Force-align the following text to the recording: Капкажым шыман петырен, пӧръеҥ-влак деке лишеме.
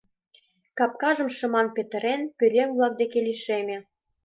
Капкажым 0.77 1.29
шыман 1.37 1.67
петырен, 1.75 2.21
пӧръеҥ-влак 2.37 2.93
деке 3.01 3.19
лишеме. 3.27 3.77